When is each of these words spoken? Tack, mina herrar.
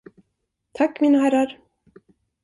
Tack, 0.79 1.01
mina 1.03 1.19
herrar. 1.25 1.53